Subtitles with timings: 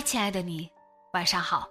[0.00, 0.70] 亲爱的你，
[1.12, 1.68] 晚上好。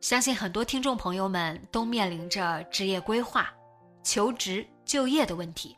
[0.00, 3.52] 相信很多听众朋友们都面临着职业规划、
[4.02, 5.76] 求职、就业的问题。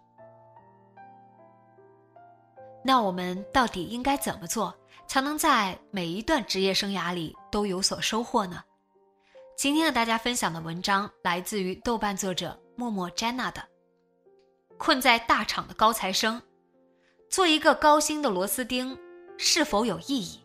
[2.85, 4.77] 那我们到底应该怎么做，
[5.07, 8.63] 才能在每一段职业生涯里都有所收获呢？
[9.57, 13.61] 今天和大家分享的文章来自于豆瓣作者默默 Jenna 的
[14.77, 16.41] 《困在大厂的高材生》。
[17.29, 18.97] 做一个高薪的螺丝钉，
[19.37, 20.41] 是否有意义？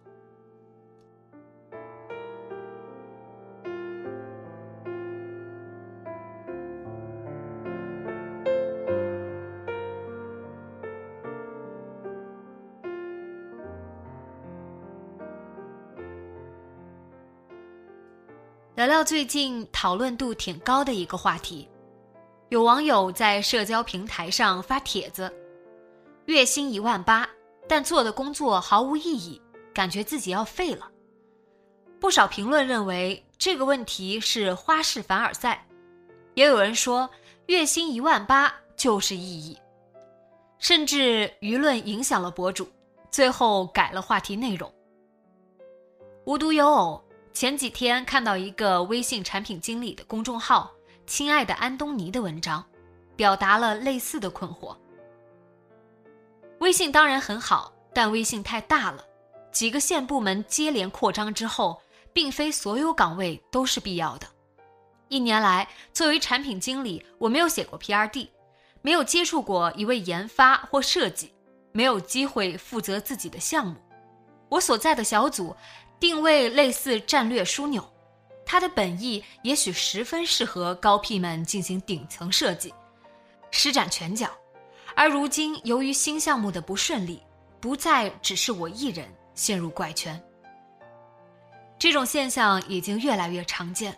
[18.76, 21.70] 聊聊最近讨论度挺高的一个话题，
[22.50, 25.32] 有网友在社交平台上发帖子。
[26.25, 27.27] 月薪一万八，
[27.67, 29.41] 但做的工作毫无意义，
[29.73, 30.90] 感觉自己要废了。
[32.00, 35.68] 不少评论认为这个问题是花式凡尔赛，
[36.35, 37.09] 也有人说
[37.47, 39.57] 月薪一万八就是意义，
[40.57, 42.67] 甚至舆论影响了博主，
[43.12, 44.72] 最后改了话题内容。
[46.25, 47.03] 无独有偶，
[47.34, 50.72] 前几天看到一个微信产品经理的公众号
[51.06, 52.63] “亲爱的安东尼”的文章，
[53.16, 54.75] 表达了类似的困惑。
[56.72, 59.04] 微信当然很好，但微信太大了，
[59.52, 61.82] 几个县部门接连扩张之后，
[62.14, 64.28] 并非所有岗位都是必要的。
[65.09, 68.32] 一年来，作为产品经理，我没有写过 P.R.D，
[68.82, 71.34] 没有接触过一位研发或设计，
[71.74, 73.76] 没有机会负责自己的项目。
[74.48, 75.53] 我所在的小组
[76.00, 77.84] 定位类似战略枢纽，
[78.46, 82.74] 它的本意也许十分适合高 P 们进行顶层设计，
[83.52, 84.30] 施展拳脚。
[85.01, 87.23] 而如今，由于新项目的不顺利，
[87.59, 90.22] 不再只是我一人陷入怪圈。
[91.79, 93.97] 这种现象已经越来越常见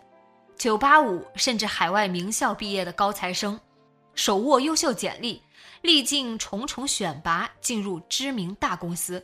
[0.56, 3.60] ，985甚至海外名校毕业的高材生，
[4.14, 5.42] 手握优秀简历，
[5.82, 9.22] 历尽重重选拔进入知名大公司，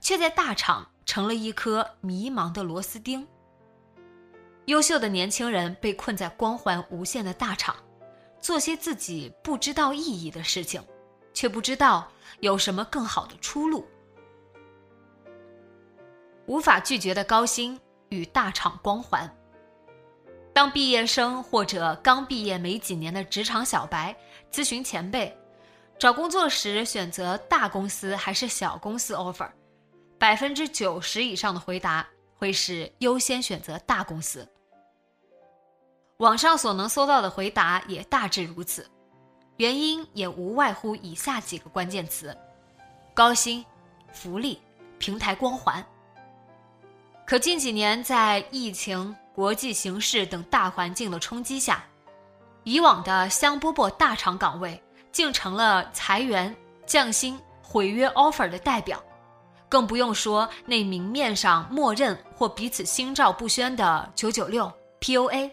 [0.00, 3.26] 却在大厂成了一颗迷茫的螺丝钉。
[4.66, 7.74] 优秀的年轻人被困在光环无限的大厂，
[8.40, 10.80] 做些自己不知道意义的事情。
[11.36, 12.10] 却不知道
[12.40, 13.86] 有什么更好的出路，
[16.46, 19.30] 无法拒绝的高薪与大厂光环。
[20.54, 24.16] 当毕业生或者刚毕业没几年的职场小白
[24.50, 25.36] 咨询前辈
[25.98, 29.50] 找工作时选择大公司还是小公司 offer，
[30.18, 34.48] 百分之九十以上的回答会是优先选择大公司。
[36.16, 38.90] 网上所能搜到的回答也大致如此。
[39.56, 42.36] 原因也无外乎以下几个关键词：
[43.14, 43.64] 高薪、
[44.12, 44.60] 福利、
[44.98, 45.84] 平台光环。
[47.24, 51.84] 可近几年，在疫情、国际形势等大环境的冲击下，
[52.64, 54.80] 以往的香饽饽大厂岗位
[55.10, 56.54] 竟成了裁员、
[56.84, 59.02] 降薪、毁约 offer 的代表，
[59.68, 64.70] 更不用说那明面上默认或彼此心照不宣的九九六、
[65.00, 65.50] POA。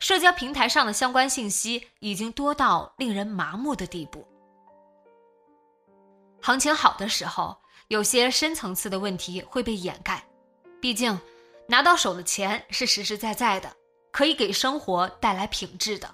[0.00, 4.26] 社交平台上的相关信息已经多到令人麻木的地步。
[6.42, 7.54] 行情好的时候，
[7.88, 10.26] 有些深层次的问题会被掩盖，
[10.80, 11.16] 毕竟
[11.68, 13.70] 拿到手的钱是实实在在的，
[14.10, 16.08] 可以给生活带来品质的。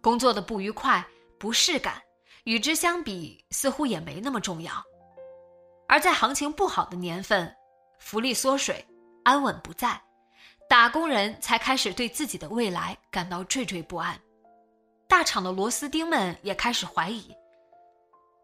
[0.00, 1.06] 工作的不愉快、
[1.38, 2.00] 不适感，
[2.44, 4.72] 与之相比似乎也没那么重要。
[5.86, 7.54] 而在行情不好的年份，
[8.00, 8.82] 福利缩水，
[9.22, 10.02] 安稳不在。
[10.72, 14.18] 打工人才开始对自己的未来感到惴惴不安，
[15.06, 17.36] 大厂的螺丝钉们也开始怀疑：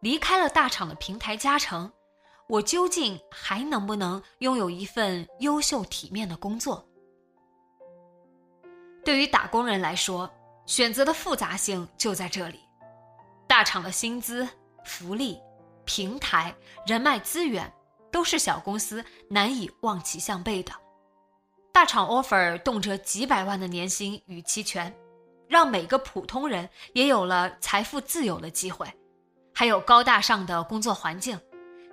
[0.03, 1.91] 离开了大厂的平台加成，
[2.47, 6.87] 我究竟还能不能拥有一份优秀体面的工作？
[9.07, 10.31] 对于打工人来说，
[10.67, 12.61] 选择的复杂性就在这里。
[13.47, 14.47] 大厂的薪资、
[14.85, 15.41] 福利、
[15.87, 16.55] 平台、
[16.87, 17.73] 人脉资源，
[18.13, 20.73] 都是小公司难以望其项背的。
[21.79, 24.93] 大厂 offer 动辄几百万的年薪与期权，
[25.47, 28.85] 让每个普通人也有了财富自由的机会，
[29.55, 31.41] 还有高大上的工作环境、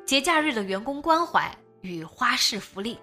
[0.03, 2.99] 节假日的员工关怀与花式福利，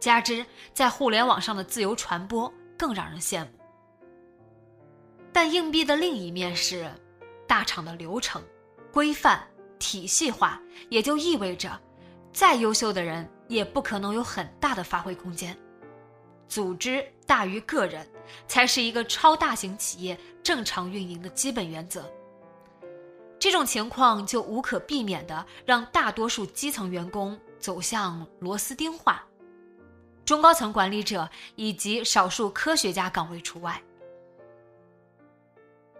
[0.00, 0.42] 加之
[0.72, 3.50] 在互联网上的自由传播，更让人羡慕。
[5.30, 6.90] 但硬币的另一面是。
[7.46, 8.42] 大厂的流程、
[8.90, 9.46] 规范、
[9.78, 11.78] 体系化，也就意味着，
[12.32, 15.54] 再优秀的人也不可能有很大的发挥空间。
[16.48, 18.06] 组织大于个人，
[18.46, 22.04] 才是一个超大型企业正常运营的基本原则。
[23.38, 29.22] 这种情况就无可避免地让大多数基层员工走向螺丝钉化，
[30.24, 33.82] 中高层管理者以及少数科学家岗位除外。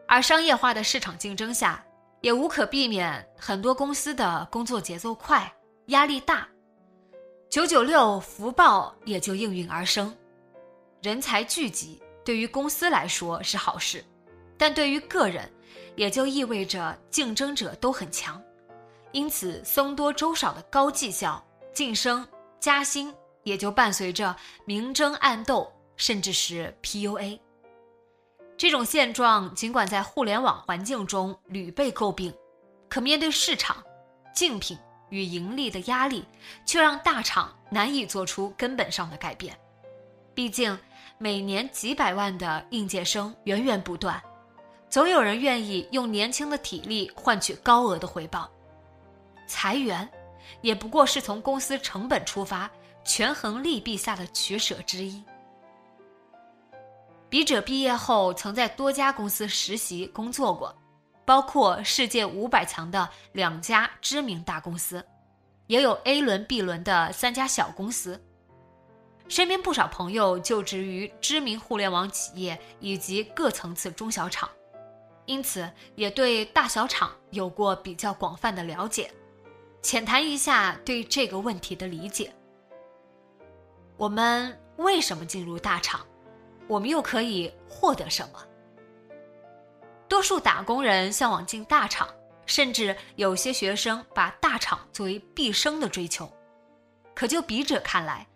[0.07, 1.85] 而商业化的市场竞争下，
[2.21, 5.53] 也无可避免，很多公司的工作节奏快，
[5.87, 6.49] 压力大，
[7.51, 10.15] 九九六、福报也就应运而生。
[11.05, 14.03] 人才聚集对于公司来说是好事，
[14.57, 15.53] 但对于个人，
[15.97, 18.43] 也就意味着竞争者都很强，
[19.13, 22.27] 因此僧多粥少的高绩效晋升
[22.59, 24.35] 加薪也就伴随着
[24.65, 27.39] 明争暗斗，甚至是 PUA。
[28.57, 32.33] 这种现状尽管在互联网环境中屡被诟病，
[32.89, 33.85] 可面对市场、
[34.35, 34.79] 竞品
[35.11, 36.25] 与盈利的压力，
[36.65, 39.55] 却让大厂难以做出根本上的改变。
[40.35, 40.77] 毕竟，
[41.19, 44.23] 每年几百万的应届生源源不断，
[44.91, 48.51] 总有人愿意用年轻的体力换取高额的回报。
[49.47, 50.09] 裁员，
[50.61, 52.71] 也不过是从公司成本出发，
[53.05, 55.23] 权衡利弊下的取舍之一。
[57.29, 60.75] 笔者毕业后曾在多家公司实习工作过，
[61.25, 65.05] 包括世界五百强的两家知名大公司，
[65.67, 68.23] 也有 A 轮、B 轮的三家小公司。
[69.29, 74.49] 身边不少朋友就职于知名互联网企业以及各层次中小厂，
[75.25, 79.11] 因此也对大小厂有过比较广泛的了解。
[79.83, 82.33] 浅谈一下对这个问题的理解：
[83.97, 86.07] 我们为什么进入大厂？
[86.67, 88.43] 我们又可以获得什么？
[90.09, 92.09] 多数打工人向往进大厂，
[92.47, 96.31] 甚至有些学生把大厂作为毕生的追求。
[97.15, 98.27] 可就笔者看来，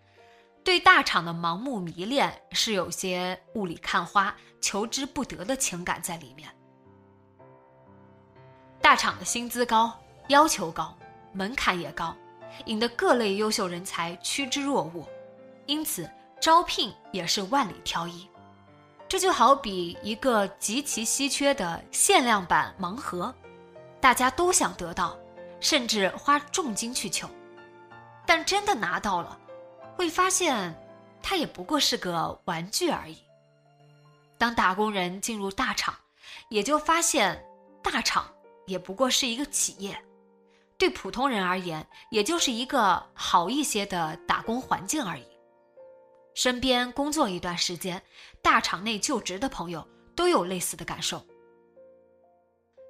[0.69, 6.47] 对大厂的盲目迷恋是有些雾里看花、求之不得的情感在里面。
[8.79, 10.94] 大厂的薪资高，要求高，
[11.32, 12.15] 门槛也高，
[12.67, 15.06] 引得各类优秀人才趋之若鹜，
[15.65, 16.06] 因此。
[16.38, 18.29] 招聘也是万里挑一，
[19.09, 23.35] 这就好比一个极其稀缺的限量版盲盒，
[24.03, 25.17] 大家都想得到，
[25.61, 27.26] 甚至花重金去求，
[28.26, 29.37] 但真的拿到了，
[29.99, 30.73] 会发现
[31.21, 33.19] 它也不过是个玩具而已。
[34.39, 35.93] 当打工人进入大厂，
[36.50, 37.45] 也就发现
[37.83, 38.33] 大厂
[38.69, 40.00] 也不过是一个企业，
[40.78, 45.25] 对普通人而言，也就是一个好一些的打工环境而已。
[46.33, 48.00] 身边工作一段时间，
[48.40, 51.26] 大厂内就职的朋友都有类似的感受。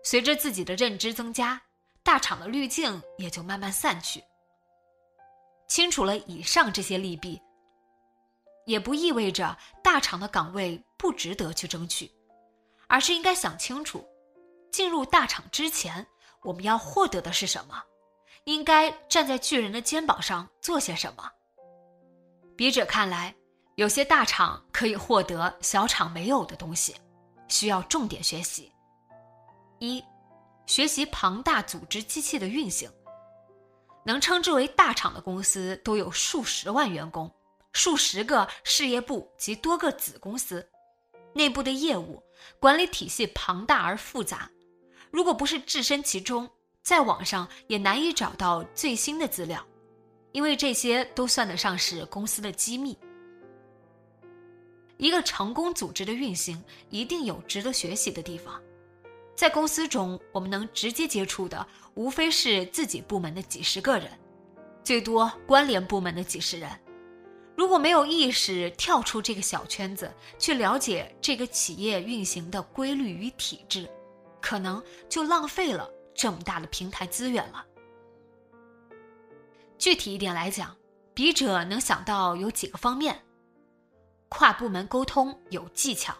[0.04, 1.62] 随着自己的认知增加，
[2.02, 4.22] 大厂的滤镜也就慢慢散去。
[5.68, 7.40] 清楚了以上这些利弊，
[8.66, 12.10] 也不意味着大厂的岗位不值得去争取，
[12.88, 14.04] 而是应该想清楚，
[14.72, 16.06] 进入大厂之前
[16.42, 17.82] 我们要获得的是什么，
[18.44, 21.30] 应该站在巨人的肩膀上做些什么。
[22.56, 23.34] 笔者看来。
[23.78, 26.96] 有些大厂可以获得小厂没有的东西，
[27.46, 28.72] 需要重点学习。
[29.78, 30.02] 一，
[30.66, 32.90] 学习庞大组织机器的运行。
[34.08, 37.30] 能称之为大厂的公司都有数十万员工，
[37.74, 40.66] 数十个事业部及多个子公司，
[41.34, 42.22] 内部的业务
[42.58, 44.50] 管理体系庞大而复杂。
[45.10, 46.48] 如果不是置身其中，
[46.80, 49.62] 在网上也难以找到最新的资料，
[50.32, 52.96] 因为这些都算得上是公司的机密。
[54.96, 58.58] 一个成功组织的运行一定有值得学习的地方，
[59.38, 61.64] 在公司中，我们能直接接触的
[61.94, 64.10] 无非是自己部门的几十个人，
[64.82, 66.68] 最多关联部门的几十人。
[67.56, 73.88] 如果没有意识跳出这个小圈子，去了解这个企业运行的规律与体制，
[74.40, 77.64] 可能就浪费了这么大的平台资源了。
[79.78, 80.76] 具体一点来讲，
[81.14, 83.16] 笔者能想到有几个方面。
[84.30, 86.12] 跨部门沟通有技巧。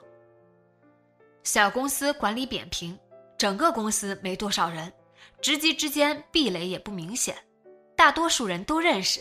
[1.43, 2.97] 小公司管理扁平，
[3.39, 4.93] 整个公司没多少人，
[5.41, 7.39] 职级之间壁垒也不明显，
[7.97, 9.21] 大多数人都认识，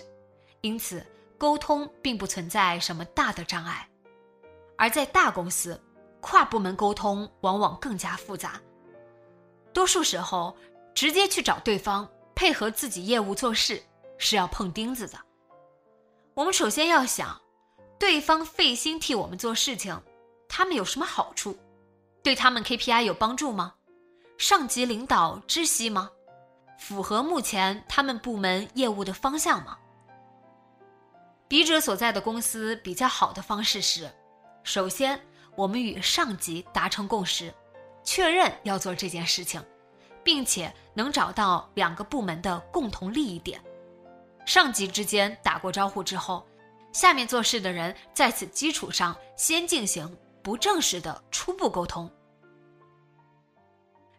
[0.62, 1.06] 因此
[1.38, 3.88] 沟通并不存在什么大的障碍。
[4.76, 5.80] 而在大公司，
[6.20, 8.60] 跨部门沟通往往更加复杂，
[9.72, 10.58] 多数时候
[10.96, 13.80] 直接去找对方配合自己业务做事
[14.18, 15.20] 是要碰钉子的。
[16.34, 17.40] 我们首先要想，
[18.00, 20.02] 对方费心替我们做事情，
[20.50, 21.56] 他们有什么好处？
[22.24, 23.76] 对他们 KPI 有帮助吗？
[24.38, 26.12] 上级领导知悉吗？
[26.78, 29.78] 符合目前他们部门业务的方向吗？
[31.48, 34.12] 笔者所在的公司比较好的方式是，
[34.64, 35.20] 首先
[35.56, 37.52] 我们与上级达成共识，
[38.04, 39.60] 确认要做这件事情，
[40.24, 43.60] 并且能找到两个部门的共同利益点。
[44.46, 46.48] 上级之间打过招呼之后，
[46.94, 52.10] 下面做事的人在此基础上先进行不正式的初步沟通。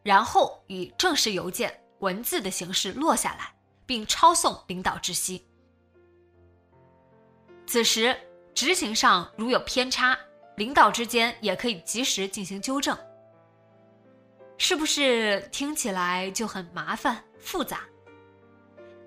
[0.03, 5.47] 然后以正式邮件文字的形式落下来，并抄送领导知悉。
[7.67, 8.17] 此时
[8.55, 10.19] 执行上如有偏差，
[10.57, 12.97] 领导之间也可以及时进行纠正。
[14.57, 17.83] 是不是听起来就很麻烦复杂？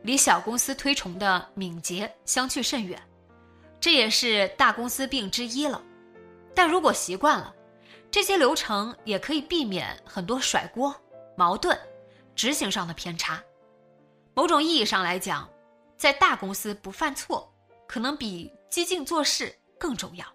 [0.03, 3.01] 离小公司推崇的敏捷相去甚远，
[3.79, 5.83] 这也是大公司病之一了。
[6.55, 7.53] 但如果习惯了，
[8.11, 10.93] 这些流程也可以避免很多甩锅、
[11.37, 11.79] 矛盾、
[12.35, 13.41] 执行上的偏差。
[14.33, 15.49] 某种意义上来讲，
[15.95, 17.49] 在大公司不犯错，
[17.87, 20.25] 可能比激进做事更重要。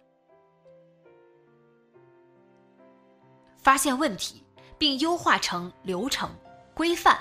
[3.59, 4.43] 发现问题
[4.79, 6.31] 并优化成流程
[6.73, 7.19] 规范。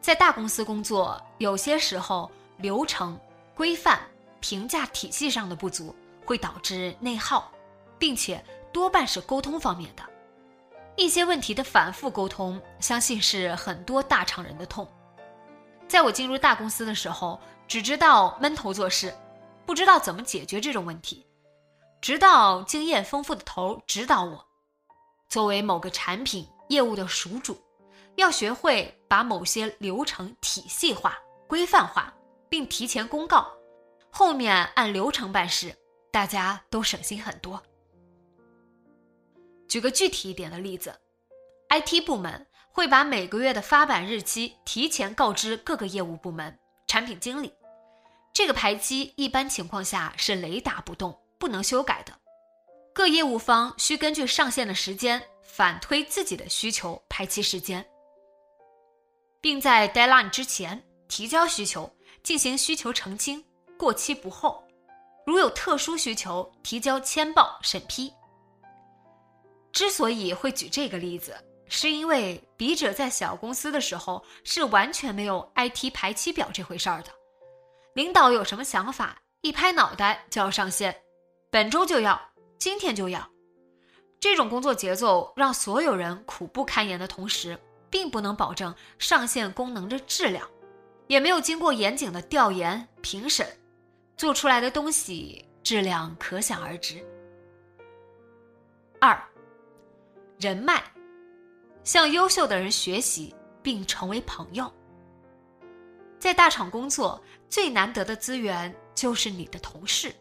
[0.00, 3.20] 在大公司工作，有些时候流程
[3.54, 4.00] 规范、
[4.40, 7.52] 评价体系上的不足，会导致内耗，
[7.98, 8.42] 并且。
[8.72, 10.02] 多半是沟通方面的，
[10.96, 14.88] 一些问题的反复沟通，相信是很多大厂人的痛。
[15.86, 17.38] 在我进入大公司的时候，
[17.68, 19.14] 只知道闷头做事，
[19.66, 21.26] 不知道怎么解决这种问题。
[22.00, 24.44] 直到经验丰富的头指导我，
[25.28, 27.56] 作为某个产品业务的属主，
[28.16, 32.12] 要学会把某些流程体系化、规范化，
[32.48, 33.46] 并提前公告，
[34.10, 35.76] 后面按流程办事，
[36.10, 37.62] 大家都省心很多。
[39.72, 40.94] 举个具体一点的例子
[41.70, 47.50] ，IT 部门会把每个月的发版日期提前告知各个业务部门、产品经理。
[48.34, 52.12] 这个排期一般情况下是雷打不动，不能修改的。
[52.92, 57.82] 各业务方需根据上线的时间反推自己的需求排期时间，
[59.40, 61.90] 并在 deadline 之前提交需求，
[62.22, 63.42] 进行需求澄清，
[63.78, 64.62] 过期不候。
[65.24, 68.12] 如有特殊需求，提交签报审批。
[69.72, 71.34] 之所以会举这个例子，
[71.66, 77.10] 是因为笔者在小公司的时候是完全没有 IT 排期表这回事儿的。
[77.94, 80.94] 领导有什么想法，一拍脑袋就要上线，
[81.50, 82.20] 本周就要，
[82.58, 83.26] 今天就要。
[84.20, 87.58] 这种工作节奏让所有人苦不堪言的同时，
[87.90, 90.48] 并不能保证上线功能的质量，
[91.06, 93.46] 也没有经过严谨的调研评审，
[94.16, 97.02] 做出来的东西质量可想而知。
[99.00, 99.18] 二。
[100.42, 100.82] 人脉，
[101.84, 103.32] 向优秀的人学习
[103.62, 104.68] 并成为朋友。
[106.18, 110.12] 在大厂工作最难得的资源就是你的同事。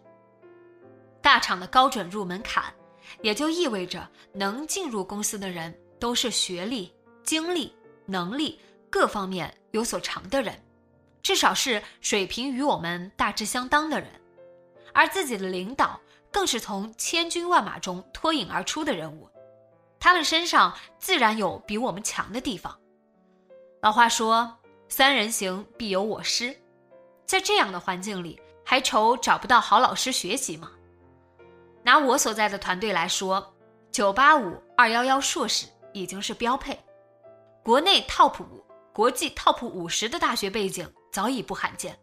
[1.24, 2.72] 大厂的高准入门槛，
[3.24, 7.76] 也就意味着能进入公司的人都是学历、经历、
[8.06, 8.60] 能力
[8.92, 10.56] 各方面有所长的人，
[11.24, 14.08] 至少是水平与我们大致相当的人。
[14.94, 16.00] 而自己的领导
[16.32, 19.28] 更是从千军万马中脱颖而出的人物。
[20.02, 22.76] 他们身上自然有比我们强的地方。
[23.84, 24.58] 老话说
[24.90, 26.58] “三人行，必有我师”，
[27.24, 30.72] 在这样的环境里，还愁找不到好老师学习吗？
[31.84, 33.54] 拿我所在的团队来说
[33.94, 36.80] ，985、211硕士已经是标配，
[37.64, 41.96] 国内 TOP 五、国际 TOP 五十的大学背景早已不罕见。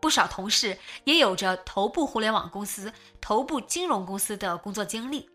[0.00, 5.30] 不少同事也有着头部互联网公司、头部金融公司的工作经历。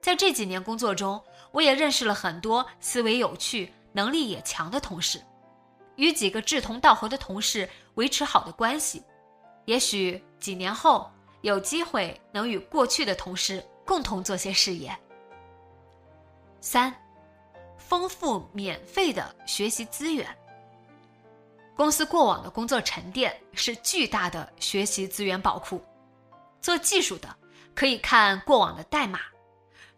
[0.00, 5.20] 在这几年工作中，我也认识了很多思维有趣、能力也强的同事，
[5.96, 9.02] 与几个志同道合的同事维持好的关系，
[9.64, 11.10] 也许几年后
[11.42, 14.96] 有机会能与过去的同事共同做些事业。
[16.60, 16.94] 三，
[17.76, 20.26] 丰富免费的学习资源。
[21.76, 25.84] 公司过往的工作沉淀是巨大的学习资源宝库，
[26.60, 27.28] 做技术的
[27.74, 29.20] 可以看过往的代码，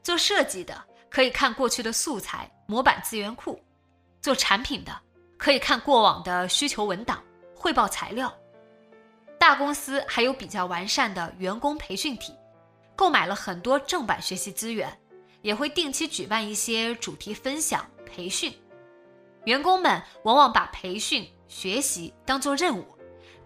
[0.03, 3.61] 做设计的可以看过去的素材模板资源库，
[4.21, 4.93] 做产品的
[5.37, 7.23] 可以看过往的需求文档
[7.55, 8.33] 汇报材料。
[9.39, 12.35] 大公司还有比较完善的员工培训体，
[12.97, 14.99] 购买了很多正版学习资源，
[15.43, 18.53] 也会定期举办一些主题分享培训。
[19.45, 22.85] 员工们往往把培训学习当做任务，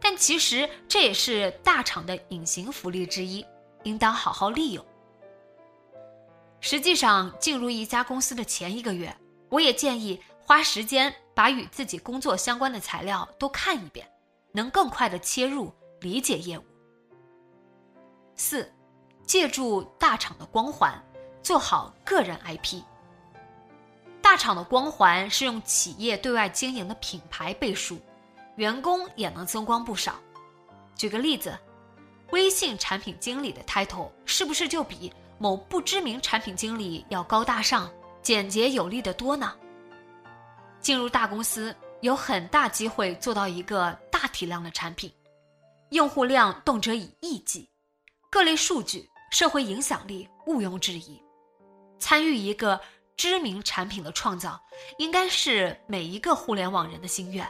[0.00, 3.44] 但其实这也是大厂的隐形福利之一，
[3.84, 4.84] 应当好好利用。
[6.62, 9.14] 实际上，进入一家公司的前一个月，
[9.50, 14.08] 我也建议花时间把与自己工作相关的材料都看一遍，
[14.52, 15.70] 能更快的切入。
[16.00, 16.64] 理解业务。
[18.34, 18.72] 四，
[19.24, 20.92] 借助大厂的光环，
[21.44, 22.82] 做好个人 IP。
[24.20, 28.00] 大厂的光环是用企业对外经营的品牌背书，
[28.56, 30.14] 员工也能增光不少。
[30.96, 31.56] 举个例子，
[32.32, 37.90] 微信产品经理的 title 是不是就比某不知名产品经理要高大上、
[38.22, 39.56] 简洁有力的多呢？
[40.80, 45.12] 进入大公司，有很大机会做到一个大体量的产品。
[45.90, 47.68] 用户量动辄以亿计，
[48.30, 51.22] 各类数据、社会影响力毋庸置疑。
[51.98, 52.80] 参与一个
[53.16, 54.60] 知名产品的创造，
[54.98, 57.46] 应该是每一个互联网人的心愿。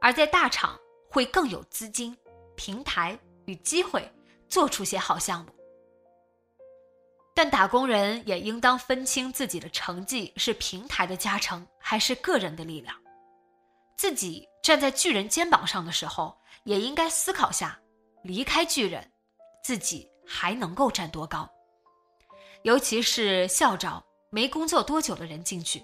[0.00, 0.78] 而在大厂，
[1.10, 2.16] 会更有资金、
[2.56, 4.06] 平台与机会
[4.48, 5.52] 做出些好项目。
[7.34, 12.94] 但打工人也应当分清自己的成绩是平台的加成，还是个人的力量。
[13.96, 16.36] 自己站在巨人肩膀上的时候。
[16.64, 17.80] 也应该思考下，
[18.22, 19.10] 离开巨人，
[19.64, 21.48] 自己还能够站多高？
[22.64, 25.82] 尤其是校招没工作多久的人进去，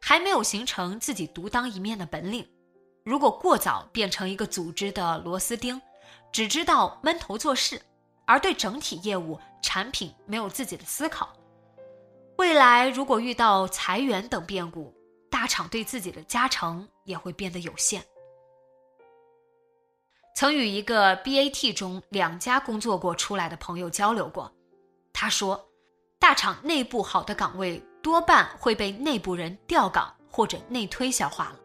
[0.00, 2.48] 还没有形成自己独当一面的本领。
[3.04, 5.82] 如果过早变成一个组织的螺丝钉，
[6.30, 7.82] 只知道闷头做事，
[8.24, 11.32] 而对整体业务、产品没有自己的思考，
[12.36, 14.92] 未来如果遇到裁员等变故，
[15.30, 18.04] 大厂对自己的加成也会变得有限。
[20.34, 24.52] 曾与一个 BAT 中两家工作过出来的朋友交流过，
[25.12, 25.68] 他说，
[26.18, 31.60] 大厂内部好的岗位多半会被内部人调岗或者内推消化了，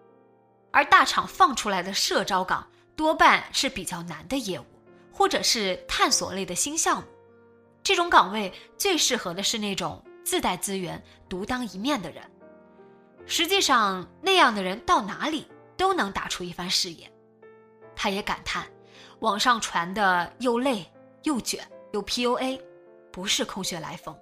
[0.72, 4.66] 而大厂放出来的社招岗多半是比较难的业务，
[5.12, 7.08] 或者是探索类的新项目，
[7.88, 12.22] 这种岗位最适合的是那种自带资源、独当一面的人。
[13.26, 15.48] 实际上，那样的人到哪里
[15.78, 17.10] 都能打出一番事业。
[17.96, 18.68] 他也感叹，
[19.20, 20.86] 网上传的又累
[21.24, 22.60] 又卷又 PUA，
[23.10, 24.14] 不是空穴来风。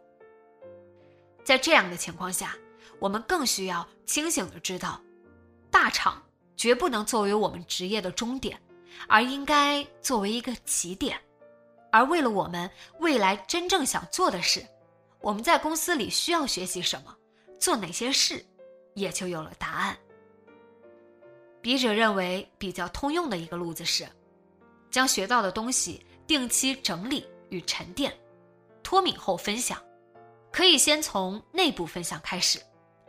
[1.43, 2.55] 在这样的情况下，
[2.99, 5.01] 我们更需要清醒的知道，
[5.71, 6.21] 大厂
[6.55, 8.61] 绝不能作为我们职业的终点，
[9.07, 11.19] 而应该作为一个起点。
[11.95, 14.67] 而为了我们未来真正想做的事，
[15.21, 17.15] 我们在公司里需要学习什么，
[17.57, 18.45] 做哪些事，
[18.95, 19.97] 也就有了答案。
[21.61, 24.05] 笔者认为比较通用的一个路子是，
[24.91, 28.13] 将学到的东西定期整理与沉淀，
[28.83, 29.81] 脱敏后分享。
[30.51, 32.59] 可以先从内部分享开始，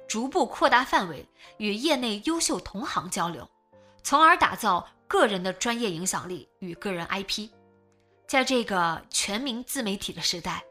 [0.06, 3.50] 逐步扩大范围，与业内优秀同行交流，
[4.04, 7.50] 从而打造个人的专业影响力与个人 IP。
[8.26, 10.64] 在这个全民自媒体的时代，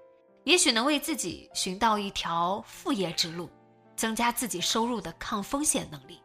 [0.43, 3.49] 也许能为自己寻到一条副业之路，
[3.95, 6.19] 增加自己收入的抗风险能力。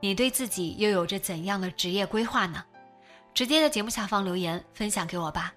[0.00, 2.64] 你对自己又有着怎样的职业规划呢？
[3.34, 5.52] 直接在节目下方留言分享给我吧。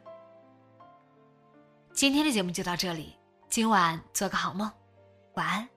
[2.00, 3.14] 今天的节目就到这里，
[3.50, 4.72] 今晚做个好梦，
[5.34, 5.68] 晚安。